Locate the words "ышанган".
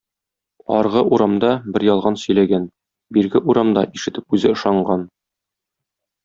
4.57-5.07